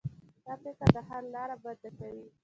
دا 0.45 0.53
فکر 0.63 0.87
د 0.95 0.97
حل 1.07 1.25
لاره 1.35 1.55
بنده 1.63 1.89
کوي. 1.97 2.25